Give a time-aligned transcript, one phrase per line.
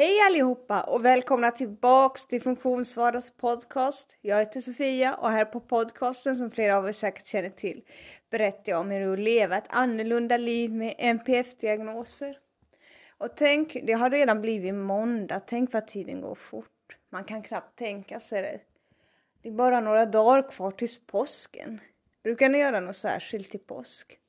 [0.00, 4.16] Hej allihopa och välkomna tillbaks till Funktionsvardags podcast.
[4.20, 7.82] Jag heter Sofia och här på podcasten som flera av er säkert känner till
[8.30, 12.38] berättar jag om hur att leva ett annorlunda liv med NPF-diagnoser.
[13.18, 15.40] Och tänk, det har redan blivit måndag.
[15.40, 16.96] Tänk vad tiden går fort.
[17.10, 18.60] Man kan knappt tänka sig det.
[19.42, 21.80] Det är bara några dagar kvar tills påsken.
[22.22, 24.19] Brukar ni göra något särskilt till påsk?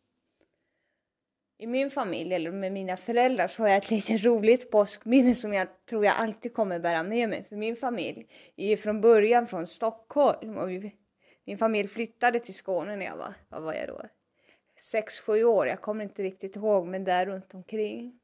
[1.62, 5.54] I min familj, eller med mina föräldrar, så har jag ett lite roligt påskminne som
[5.54, 7.44] jag tror jag alltid kommer bära med mig.
[7.44, 10.96] För min familj är från början från Stockholm och vi,
[11.46, 14.02] min familj flyttade till Skåne när jag var, vad var jag då?
[14.80, 18.20] Sex, sju år, jag kommer inte riktigt ihåg, men där runt omkring.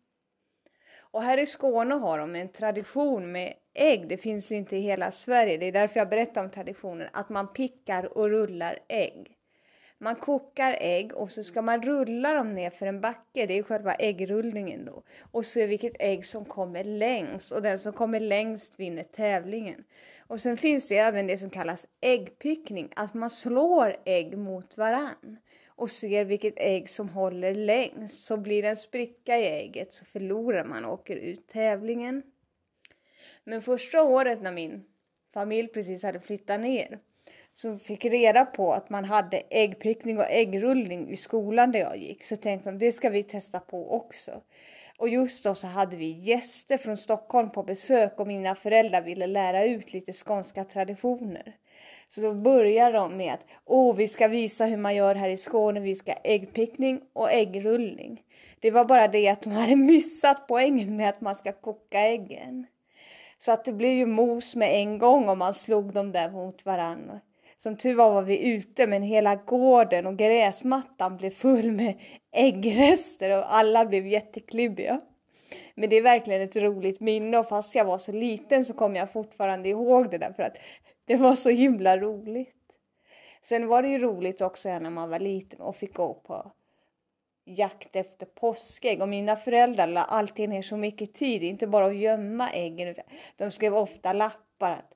[0.97, 4.07] Och här i Skåne har de en tradition med ägg.
[4.07, 5.57] Det finns inte i hela Sverige.
[5.57, 7.09] Det är därför jag berättar om traditionen.
[7.13, 9.36] Att man pickar och rullar ägg.
[9.99, 13.45] Man kokar ägg och så ska man rulla dem ner för en backe.
[13.45, 15.03] Det är själva äggrullningen då.
[15.31, 17.51] Och se vilket ägg som kommer längst.
[17.51, 19.83] Och den som kommer längst vinner tävlingen.
[20.19, 22.89] Och sen finns det även det som kallas äggpickning.
[22.95, 25.37] Att man slår ägg mot varann
[25.67, 28.23] och ser vilket ägg som håller längst.
[28.23, 32.23] Så blir det en spricka i ägget så förlorar man och åker ut tävlingen.
[33.43, 34.83] Men första året när min
[35.33, 36.99] familj precis hade flyttat ner
[37.57, 42.23] så fick reda på att man hade äggpickning och äggrullning i skolan där jag gick
[42.23, 44.31] så tänkte de det ska vi testa på också.
[44.97, 49.27] Och just då så hade vi gäster från Stockholm på besök och mina föräldrar ville
[49.27, 51.55] lära ut lite skånska traditioner.
[52.07, 55.37] Så då börjar de med att åh, vi ska visa hur man gör här i
[55.37, 55.79] Skåne.
[55.79, 58.21] Vi ska äggpickning och äggrullning.
[58.59, 62.67] Det var bara det att de hade missat poängen med att man ska koka äggen.
[63.39, 66.65] Så att det blev ju mos med en gång om man slog dem där mot
[66.65, 67.19] varandra.
[67.57, 71.99] Som tur var var vi ute men hela gården och gräsmattan blev full med
[72.31, 75.01] äggrester och alla blev jätteklibbiga.
[75.75, 78.99] Men det är verkligen ett roligt minne och fast jag var så liten så kommer
[78.99, 80.57] jag fortfarande ihåg det där för att
[81.05, 82.53] det var så himla roligt.
[83.41, 86.51] Sen var det ju roligt också när man var liten och fick gå på
[87.45, 91.95] jakt efter påskägg och mina föräldrar la alltid ner så mycket tid, inte bara att
[91.95, 93.05] gömma äggen utan
[93.37, 94.93] de skrev ofta lappar att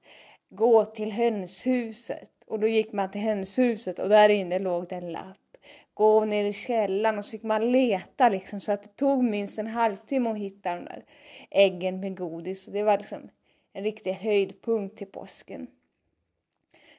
[0.49, 5.11] gå till hönshuset och då gick man till hönshuset och där inne låg det en
[5.11, 5.57] lapp.
[5.93, 9.59] Gå ner i källaren och så fick man leta liksom så att det tog minst
[9.59, 11.05] en halvtimme att hitta de där
[11.49, 12.67] äggen med godis.
[12.67, 13.29] Och det var liksom
[13.73, 15.67] en riktig höjdpunkt till påsken.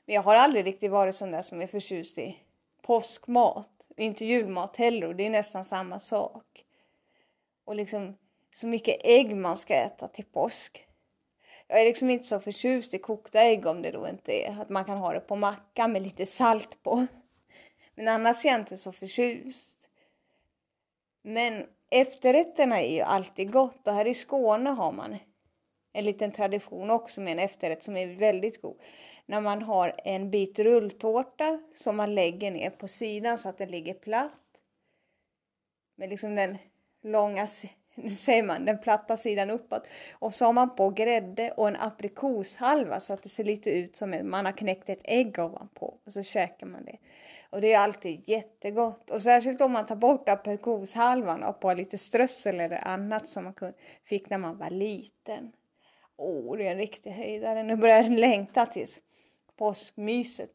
[0.04, 2.36] Men jag har aldrig riktigt varit sån där som är förtjust i
[2.82, 3.88] påskmat.
[3.96, 6.64] Inte julmat heller och det är nästan samma sak.
[7.64, 8.16] Och liksom
[8.54, 10.86] så mycket ägg man ska äta till påsk.
[11.72, 14.68] Jag är liksom inte så förtjust i kokta ägg om det då inte är att
[14.68, 17.06] man kan ha det på macka med lite salt på.
[17.94, 19.90] Men annars är jag inte så förtjust.
[21.22, 25.16] Men efterrätterna är ju alltid gott och här i Skåne har man
[25.92, 28.80] en liten tradition också med en efterrätt som är väldigt god.
[29.26, 33.70] När man har en bit rulltårta som man lägger ner på sidan så att den
[33.70, 34.62] ligger platt.
[35.96, 36.58] Med liksom den
[37.02, 37.46] långa
[37.94, 39.86] nu säger man den platta sidan uppåt.
[40.12, 43.96] Och så har man på grädde och en aprikoshalva så att det ser lite ut
[43.96, 45.98] som att man har knäckt ett ägg ovanpå.
[46.06, 46.96] Och så käkar man det.
[47.50, 49.10] Och det är alltid jättegott.
[49.10, 53.54] Och särskilt om man tar bort aprikoshalvan och på lite strössel eller annat som man
[54.04, 55.52] fick när man var liten.
[56.16, 57.62] Åh, oh, det är en riktig höjdare.
[57.62, 59.00] Nu börjar jag längta tills
[59.56, 60.50] påskmyset.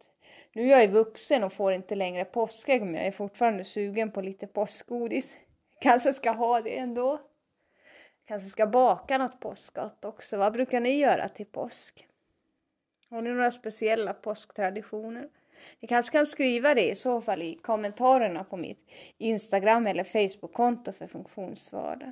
[0.54, 4.12] Nu är jag ju vuxen och får inte längre påskägg men jag är fortfarande sugen
[4.12, 5.38] på lite påskgodis.
[5.82, 7.20] Kanske ska ha det ändå.
[8.28, 10.38] Kanske ska baka något påskgott också.
[10.38, 12.08] Vad brukar ni göra till påsk?
[13.10, 15.30] Har ni några speciella påsktraditioner?
[15.80, 20.92] Ni kanske kan skriva det i så fall i kommentarerna på mitt Instagram eller Facebook-konto
[20.92, 22.12] för funktionsvardag.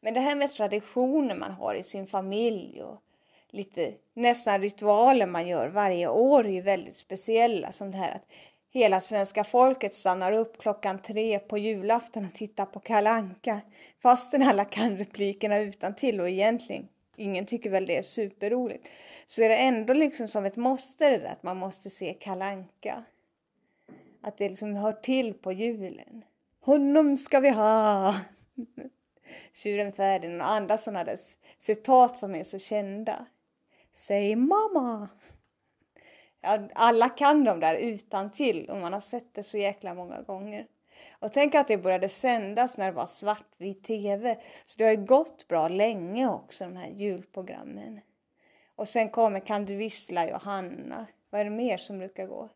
[0.00, 3.02] Men det här med traditioner man har i sin familj och
[3.48, 7.72] lite nästan ritualer man gör varje år är ju väldigt speciella.
[7.72, 8.26] Som det här att
[8.70, 13.60] hela svenska folket stannar upp klockan tre på julafton och tittar på Kalanka
[14.02, 18.88] fastän alla kan replikerna utan till och egentligen ingen tycker väl det är superroligt
[19.26, 23.04] så är det ändå liksom som ett måste det där att man måste se Kalanka.
[24.22, 26.24] Att det liksom hör till på julen.
[26.60, 28.14] Honom ska vi ha!
[29.54, 31.16] Tjuren Ferdinand och andra sådana där
[31.58, 33.26] citat som är så kända.
[33.92, 35.08] Säg mamma!
[36.74, 40.66] Alla kan de där utan till och man har sett det så jäkla många gånger.
[41.18, 44.38] Och tänk att det började sändas när det var svartvit tv.
[44.64, 48.00] Så det har ju gått bra länge också de här julprogrammen.
[48.74, 51.06] Och sen kommer Kan du vissla Johanna.
[51.30, 52.48] Vad är det mer som brukar gå?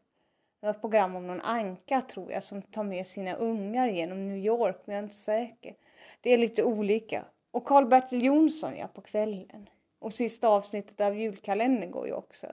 [0.60, 4.28] Det var ett program om någon anka tror jag som tar med sina ungar genom
[4.28, 5.74] New York men jag är inte säker.
[6.20, 7.24] Det är lite olika.
[7.50, 9.68] Och Karl-Bertil Jonsson ja, på kvällen.
[9.98, 12.46] Och sista avsnittet av julkalendern går ju också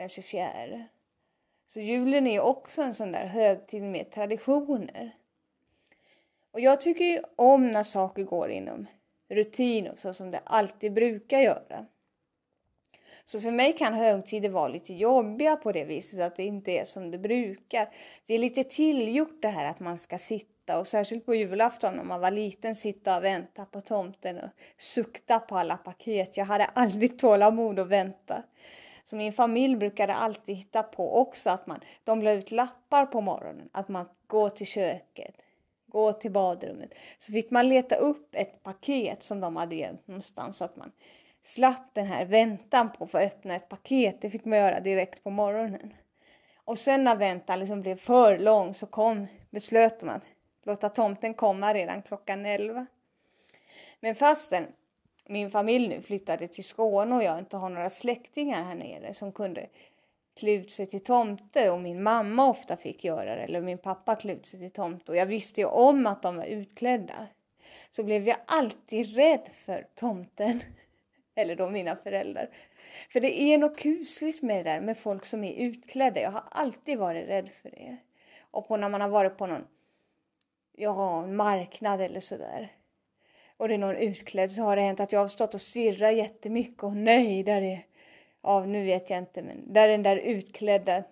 [0.00, 0.84] den 24.
[1.66, 5.16] Så julen är ju också en sån där högtid med traditioner.
[6.50, 8.86] Och jag tycker ju om när saker går inom
[9.28, 11.86] rutin och så som det alltid brukar göra.
[13.24, 16.84] Så för mig kan högtider vara lite jobbiga på det viset att det inte är
[16.84, 17.88] som det brukar.
[18.26, 22.04] Det är lite tillgjort det här att man ska sitta och särskilt på julafton när
[22.04, 26.36] man var liten sitta och vänta på tomten och sukta på alla paket.
[26.36, 28.42] Jag hade aldrig tålamod att vänta.
[29.04, 33.20] Så min familj brukade alltid hitta på också att man, de la ut lappar på
[33.20, 35.34] morgonen, att man går till köket,
[35.86, 36.94] gå till badrummet.
[37.18, 40.92] Så fick man leta upp ett paket som de hade gömt någonstans så att man
[41.42, 44.20] slapp den här väntan på att få öppna ett paket.
[44.20, 45.94] Det fick man göra direkt på morgonen.
[46.54, 50.26] Och sen när väntan liksom blev för lång så kom, beslöt de att
[50.62, 52.86] låta tomten komma redan klockan 11.
[54.00, 54.66] Men fastän
[55.26, 59.32] min familj nu flyttade till Skåne och jag inte har några släktingar här nere som
[59.32, 59.66] kunde
[60.40, 64.16] klä ut sig till tomte och min mamma ofta fick göra det eller min pappa
[64.16, 67.26] klä ut sig till tomte och jag visste ju om att de var utklädda
[67.90, 70.60] så blev jag alltid rädd för tomten
[71.34, 72.50] eller då mina föräldrar.
[73.12, 76.20] För det är något kusligt med det där med folk som är utklädda.
[76.20, 77.96] Jag har alltid varit rädd för det.
[78.50, 79.66] Och på när man har varit på någon
[80.72, 82.72] ja, marknad eller sådär
[83.60, 86.16] och det är någon utklädd så har det hänt att jag har stått och stirrat
[86.16, 87.84] jättemycket och nej, där är,
[88.42, 91.04] ja nu vet jag inte men där är den där utklädda.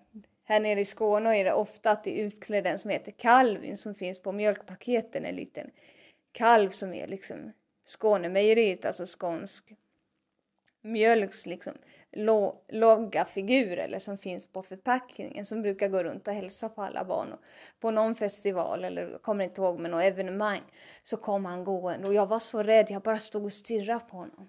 [0.44, 3.94] Här nere i Skåne är det ofta att det är utklädden som heter Kalvin som
[3.94, 5.70] finns på mjölkpaketen, en liten
[6.32, 7.52] kalv som är liksom
[7.84, 9.72] Skånemejeriet, alltså skånsk
[10.82, 11.72] mjölks liksom
[12.12, 16.82] lo, logga figur eller som finns på förpackningen som brukar gå runt och hälsa på
[16.82, 17.32] alla barn.
[17.32, 17.40] Och
[17.80, 20.62] på någon festival eller kommer inte ihåg men något evenemang
[21.02, 24.16] så kom han gående och jag var så rädd, jag bara stod och stirrade på
[24.16, 24.48] honom.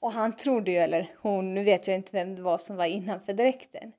[0.00, 2.86] Och han trodde ju, eller hon, nu vet jag inte vem det var som var
[2.86, 3.92] innanför dräkten,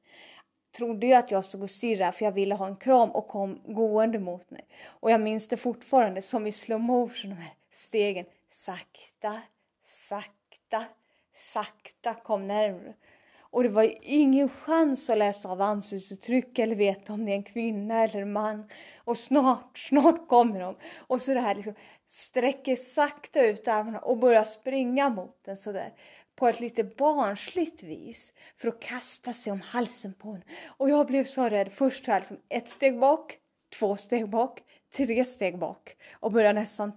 [0.77, 3.61] trodde ju att jag stod och stirrade för jag ville ha en kram och kom
[3.65, 4.67] gående mot mig.
[4.85, 9.41] Och jag minns det fortfarande som i slow motion, de här stegen, sakta,
[9.83, 10.85] sakta,
[11.33, 12.93] sakta kom närmre.
[13.39, 17.43] Och det var ingen chans att läsa av ansiktsuttryck eller veta om det är en
[17.43, 18.69] kvinna eller en man.
[18.97, 20.75] Och snart, snart kommer de.
[20.97, 21.73] Och så det här liksom
[22.07, 25.93] sträcker sakta ut armarna och börjar springa mot den sådär
[26.35, 30.45] på ett lite barnsligt vis för att kasta sig om halsen på henne.
[30.77, 31.73] Och jag blev så rädd.
[31.73, 33.37] Först här liksom ett steg bak,
[33.79, 34.59] två steg bak,
[34.95, 36.91] tre steg bak och började nästan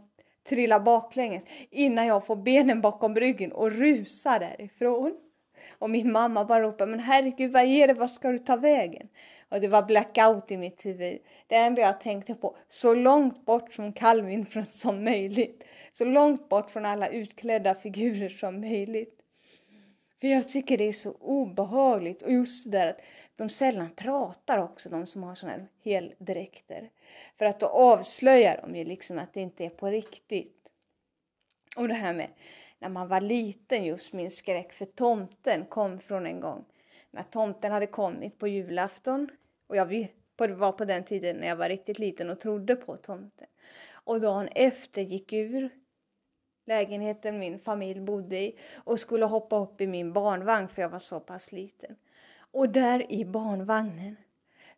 [0.48, 5.14] trillar baklänges innan jag får benen bakom ryggen och rusar därifrån.
[5.78, 9.08] Och min mamma bara ropar, men herregud vad är det, vad ska du ta vägen?
[9.48, 11.18] Och det var blackout i mitt huvud.
[11.46, 15.64] Det enda jag tänkte på, så långt bort från Calvin som möjligt.
[15.92, 19.23] Så långt bort från alla utklädda figurer som möjligt.
[20.24, 23.00] För jag tycker det är så obehagligt och just det där att
[23.36, 26.90] de sällan pratar också, de som har sådana här heldräkter.
[27.38, 30.70] För att då avslöjar de ju liksom att det inte är på riktigt.
[31.76, 32.28] Och det här med
[32.78, 36.64] när man var liten, just min skräck för tomten kom från en gång
[37.10, 39.28] när tomten hade kommit på julafton
[39.66, 43.46] och jag var på den tiden när jag var riktigt liten och trodde på tomten.
[43.92, 45.70] Och dagen efter gick ur
[46.64, 50.98] lägenheten min familj bodde i och skulle hoppa upp i min barnvagn för jag var
[50.98, 51.96] så pass liten.
[52.38, 54.16] Och där i barnvagnen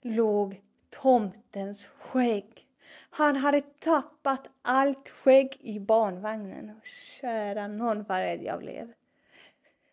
[0.00, 2.66] låg tomtens skägg.
[3.10, 6.70] Han hade tappat allt skägg i barnvagnen.
[6.70, 8.92] Och kära någon vad rädd jag blev.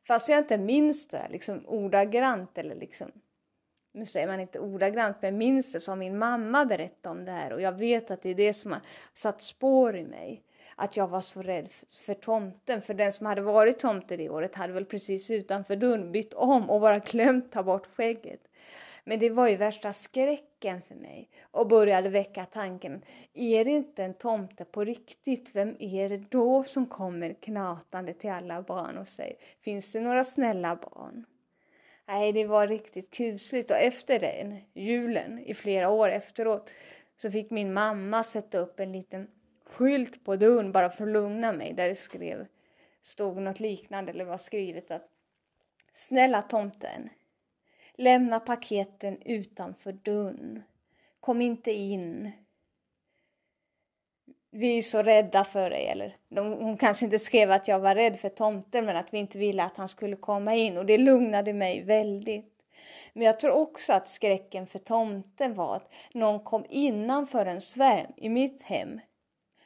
[0.07, 3.11] Fast jag inte minns det liksom ordagrant eller liksom
[3.93, 7.53] nu säger man inte ordagrant, men minns det som min mamma berättade om det här
[7.53, 8.81] och jag vet att det är det som har
[9.13, 10.43] satt spår i mig
[10.75, 11.69] att jag var så rädd
[12.05, 12.81] för tomten.
[12.81, 16.69] För den som hade varit tomte det året hade väl precis utanför dörren bytt om
[16.69, 18.47] och bara glömt ta bort skägget.
[19.05, 23.01] Men det var ju värsta skräcken för mig och började väcka tanken,
[23.33, 28.29] är det inte en tomte på riktigt, vem är det då som kommer knatande till
[28.29, 31.25] alla barn och säger, finns det några snälla barn?
[32.07, 36.69] Nej, det var riktigt kusligt och efter den julen, i flera år efteråt,
[37.17, 39.27] så fick min mamma sätta upp en liten
[39.65, 42.47] skylt på dörren bara för att lugna mig där det skrev,
[43.01, 45.09] stod något liknande eller var skrivet att
[45.95, 47.09] Snälla tomten,
[47.93, 50.63] lämna paketen utanför dörren.
[51.19, 52.31] Kom inte in.
[54.51, 55.87] Vi är så rädda för dig.
[55.87, 59.37] Eller hon kanske inte skrev att jag var rädd för tomten men att vi inte
[59.37, 62.53] ville att han skulle komma in och det lugnade mig väldigt.
[63.13, 68.11] Men jag tror också att skräcken för tomten var att någon kom innanför en svärm
[68.17, 68.99] i mitt hem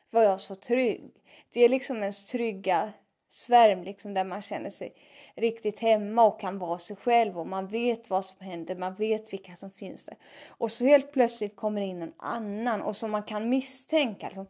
[0.09, 1.11] var jag så trygg.
[1.53, 2.93] Det är liksom ens trygga
[3.29, 4.93] svärm liksom där man känner sig
[5.35, 9.33] riktigt hemma och kan vara sig själv och man vet vad som händer, man vet
[9.33, 10.15] vilka som finns där.
[10.47, 14.27] Och så helt plötsligt kommer in en annan och som man kan misstänka.
[14.27, 14.47] Liksom,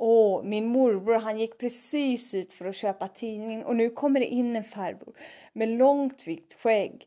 [0.00, 4.26] Åh, min morbror han gick precis ut för att köpa tidningen och nu kommer det
[4.26, 5.14] in en farbror
[5.52, 7.06] med långt vitt skägg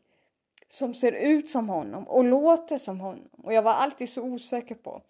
[0.68, 3.28] som ser ut som honom och låter som honom.
[3.42, 5.02] Och jag var alltid så osäker på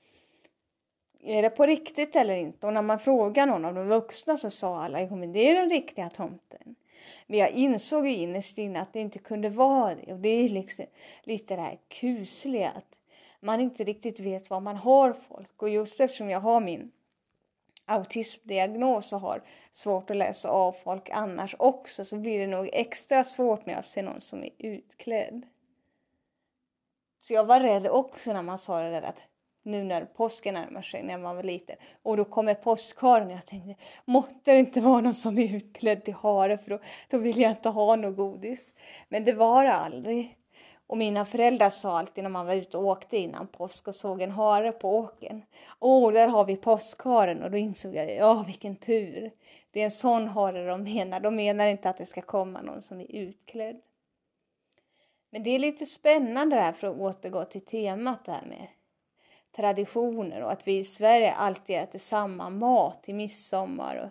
[1.23, 2.67] är det på riktigt eller inte?
[2.67, 5.55] Och när man frågar någon av de vuxna så sa alla, jo men det är
[5.55, 6.75] den riktiga tomten.
[7.27, 10.13] Men jag insåg ju innerst inne att det inte kunde vara det.
[10.13, 10.85] Och det är liksom
[11.23, 12.97] lite det här kusliga att
[13.41, 15.63] man inte riktigt vet var man har folk.
[15.63, 16.93] Och just eftersom jag har min
[17.85, 23.25] autismdiagnos och har svårt att läsa av folk annars också så blir det nog extra
[23.25, 25.47] svårt när jag ser någon som är utklädd.
[27.19, 29.29] Så jag var rädd också när man sa det där att
[29.63, 31.77] nu när påsken närmar sig när man var liten.
[32.03, 36.05] Och då kommer påskharen och jag tänkte, måtte det inte vara någon som är utklädd
[36.05, 36.79] till hare för då,
[37.11, 38.75] då vill jag inte ha något godis.
[39.09, 40.39] Men det var det aldrig.
[40.87, 44.23] Och mina föräldrar sa alltid när man var ute och åkte innan påsk och såg
[44.23, 45.43] en hare på åken.
[45.79, 49.33] Åh, där har vi påskharen och då insåg jag, ja vilken tur.
[49.71, 51.21] Det är en sån hare de menar.
[51.21, 53.81] De menar inte att det ska komma någon som är utklädd.
[55.31, 58.69] Men det är lite spännande det här för att återgå till temat där med
[59.57, 64.11] traditioner och att vi i Sverige alltid äter samma mat till midsommar och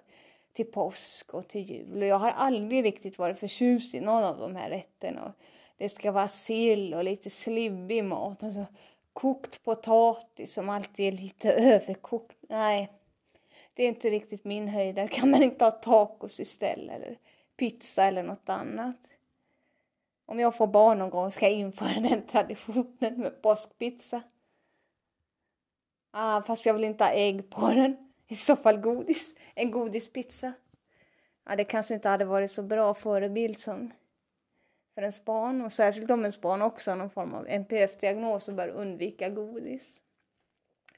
[0.53, 2.01] till påsk och till jul.
[2.01, 5.33] Och jag har aldrig riktigt varit förtjust i någon av de här rätterna.
[5.77, 8.43] Det ska vara sill och lite slibbig mat.
[8.43, 8.65] Alltså,
[9.13, 12.37] kokt potatis som alltid är lite överkokt.
[12.49, 12.91] Nej,
[13.73, 14.95] det är inte riktigt min höjd.
[14.95, 17.17] Där kan man inte ha tacos istället eller
[17.57, 18.97] pizza eller något annat.
[20.25, 24.21] Om jag får barn någon gång ska jag införa den traditionen med påskpizza.
[26.11, 27.97] Ah, fast jag vill inte ha ägg på den.
[28.27, 29.35] I så fall godis.
[29.55, 30.53] En godispizza.
[31.45, 33.91] Ja, det kanske inte hade varit så bra förebild som
[34.95, 38.53] för en barn och särskilt om en barn också har någon form av NPF-diagnos och
[38.53, 40.01] bör undvika godis.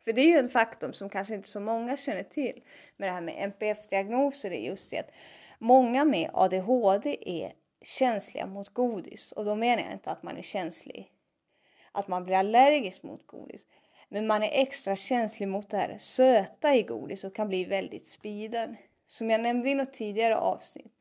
[0.03, 2.63] För det är ju en faktum som kanske inte så många känner till
[2.97, 5.11] med det här med NPF-diagnoser är just det att
[5.59, 10.41] många med ADHD är känsliga mot godis och då menar jag inte att man är
[10.41, 11.11] känslig
[11.91, 13.65] att man blir allergisk mot godis
[14.13, 18.05] men man är extra känslig mot det här söta i godis och kan bli väldigt
[18.05, 18.77] spiden.
[19.07, 20.93] Som jag nämnde i något tidigare avsnitt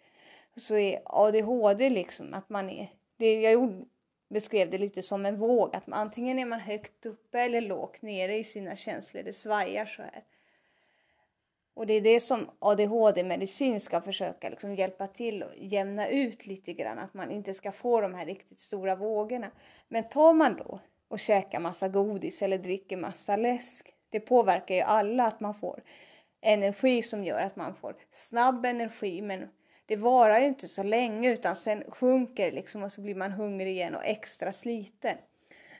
[0.57, 3.85] så är ADHD liksom att man är, det jag
[4.29, 8.03] beskrev det lite som en våg, att man, antingen är man högt uppe eller lågt
[8.03, 10.25] nere i sina känslor, det svajar så här.
[11.75, 16.73] Och det är det som ADHD-medicin ska försöka liksom hjälpa till och jämna ut lite
[16.73, 19.51] grann, att man inte ska få de här riktigt stora vågorna.
[19.89, 20.81] Men tar man då
[21.13, 23.95] och käkar massa godis eller dricker massa läsk.
[24.11, 25.83] Det påverkar ju alla att man får
[26.41, 29.49] energi som gör att man får snabb energi men
[29.87, 33.33] det varar ju inte så länge utan sen sjunker det liksom och så blir man
[33.33, 35.17] hungrig igen och extra sliten.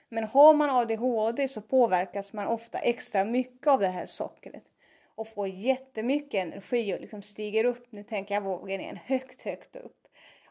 [0.09, 4.63] Men har man ADHD så påverkas man ofta extra mycket av det här sockret
[5.15, 9.75] och får jättemycket energi och liksom stiger upp, nu tänker jag vågen igen, högt, högt
[9.75, 10.02] upp.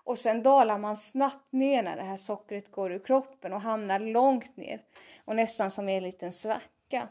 [0.05, 3.99] Och sen dalar man snabbt ner när det här sockret går ur kroppen och hamnar
[3.99, 4.83] långt ner
[5.25, 7.09] och nästan som i en liten svacka.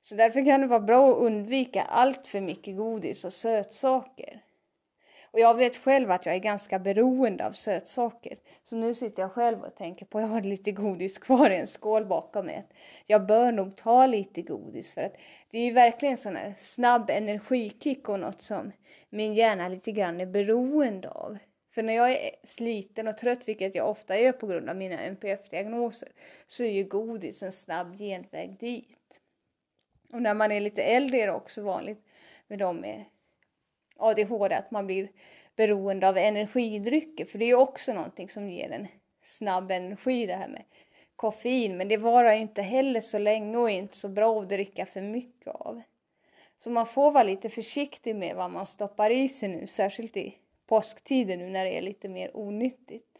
[0.00, 4.42] Så därför kan det vara bra att undvika allt för mycket godis och sötsaker.
[5.30, 8.38] Och jag vet själv att jag är ganska beroende av sötsaker.
[8.62, 11.66] Så nu sitter jag själv och tänker på, jag har lite godis kvar i en
[11.66, 12.66] skål bakom mig.
[13.06, 15.16] Jag bör nog ta lite godis för att
[15.50, 18.72] det är ju verkligen sån här snabb energikick och något som
[19.10, 21.38] min hjärna lite grann är beroende av.
[21.78, 25.00] För när jag är sliten och trött, vilket jag ofta är på grund av mina
[25.00, 26.08] NPF-diagnoser,
[26.46, 29.20] så är ju godis en snabb genväg dit.
[30.12, 32.04] Och när man är lite äldre är det också vanligt
[32.46, 33.04] med de med
[33.96, 35.10] ADHD att man blir
[35.56, 37.24] beroende av energidrycker.
[37.24, 38.86] För det är ju också någonting som ger en
[39.22, 40.64] snabb energi det här med
[41.16, 41.76] koffein.
[41.76, 44.86] Men det varar ju inte heller så länge och är inte så bra att dricka
[44.86, 45.82] för mycket av.
[46.56, 50.38] Så man får vara lite försiktig med vad man stoppar i sig nu, särskilt i
[50.68, 53.18] påsktiden nu när det är lite mer onyttigt.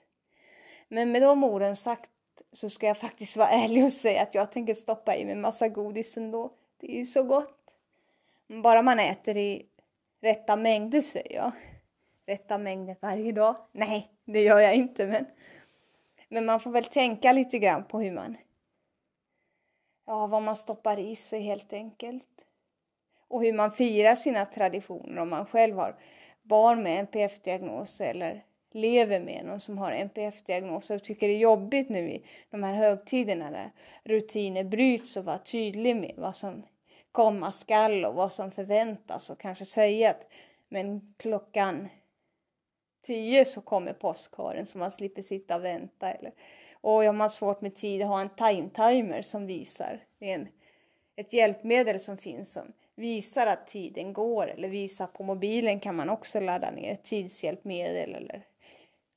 [0.89, 2.11] Men med de orden sagt
[2.53, 5.69] så ska jag faktiskt vara ärlig och säga att jag tänker stoppa i mig massa
[5.69, 6.53] godis ändå.
[6.81, 7.75] Det är ju så gott.
[8.63, 9.67] Bara man äter i
[10.21, 11.53] rätta mängder säger jag.
[12.27, 13.57] Rätta mängder varje dag?
[13.73, 15.27] Nej, det gör jag inte men
[16.29, 18.37] men man får väl tänka lite grann på hur man
[20.09, 22.27] ja, vad man stoppar i sig helt enkelt.
[23.29, 25.97] Och hur man firar sina traditioner om man själv har
[26.49, 31.89] barn med NPF-diagnos eller lever med någon som har NPF-diagnos och tycker det är jobbigt
[31.89, 33.73] nu i de här högtiderna där
[34.05, 36.63] rutiner bryts och vara tydlig med vad som
[37.13, 40.27] komma skall och vad som förväntas och kanske säga att
[40.69, 41.89] men klockan
[43.03, 46.33] tio så kommer påskharen så man slipper sitta och vänta eller
[46.81, 50.05] och om man har svårt med tid ha en time timer som visar.
[50.19, 50.49] Det är en,
[51.17, 56.11] ett hjälpmedel som finns som visar att tiden går eller visar på mobilen kan man
[56.11, 58.45] också ladda ner tidshjälpmedel eller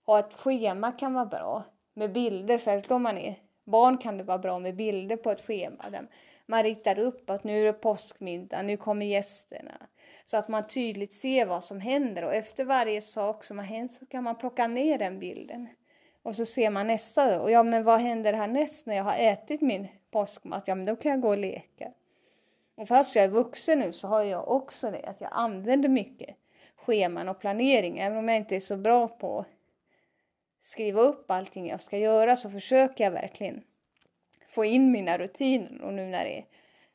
[0.06, 3.36] ha ett schema kan vara bra med bilder, särskilt om man är
[3.66, 6.08] barn kan det vara bra med bilder på ett schema där
[6.46, 9.88] man ritar upp att nu är det påskmiddag, nu kommer gästerna.
[10.26, 13.92] Så att man tydligt ser vad som händer och efter varje sak som har hänt
[13.92, 15.68] så kan man plocka ner den bilden.
[16.24, 17.44] Och så ser man nästa då.
[17.44, 20.64] Och ja, men vad händer härnäst när jag har ätit min påskmat?
[20.66, 21.92] Ja, men då kan jag gå och leka.
[22.76, 26.36] Och fast jag är vuxen nu så har jag också det att jag använder mycket
[26.76, 28.00] scheman och planering.
[28.00, 29.48] Även om jag inte är så bra på att
[30.62, 33.64] skriva upp allting jag ska göra så försöker jag verkligen
[34.48, 36.46] få in mina rutiner och nu när det är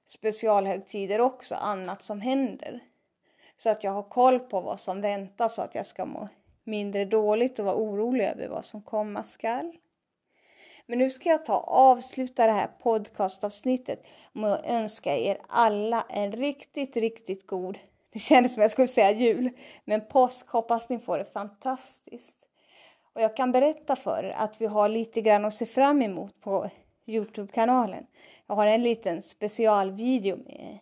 [0.06, 2.80] specialhögtider också, annat som händer.
[3.56, 6.28] Så att jag har koll på vad som väntar så att jag ska må
[6.64, 9.76] mindre dåligt och vara orolig över vad som komma skall.
[10.87, 16.33] Men nu ska jag ta avsluta det här podcastavsnittet med att önska er alla en
[16.33, 17.78] riktigt, riktigt god,
[18.12, 19.50] det kändes som jag skulle säga jul,
[19.85, 22.38] men påsk hoppas ni får det fantastiskt.
[23.14, 26.40] Och jag kan berätta för er att vi har lite grann att se fram emot
[26.40, 26.71] på
[27.07, 28.07] Youtube-kanalen.
[28.47, 30.78] Jag har en liten specialvideo med,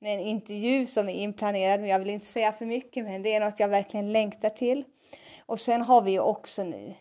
[0.00, 3.34] med en intervju som är inplanerad, men jag vill inte säga för mycket, men det
[3.34, 4.84] är något jag verkligen längtar till.
[5.46, 6.94] Och sen har vi också nu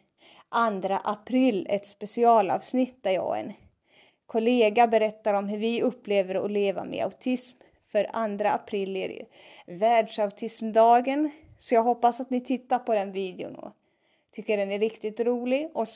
[0.51, 3.53] 2 april ett specialavsnitt där jag och en
[4.25, 7.58] kollega berättar om hur vi upplever att leva med autism.
[7.91, 9.25] För 2 april är det
[9.77, 13.72] världsautismdagen, så jag hoppas att ni tittar på den videon och
[14.31, 15.88] tycker den är riktigt rolig och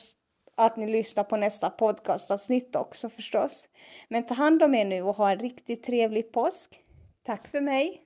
[0.54, 3.68] att ni lyssnar på nästa podcastavsnitt också förstås.
[4.08, 6.80] Men ta hand om er nu och ha en riktigt trevlig påsk.
[7.22, 8.02] Tack för mig!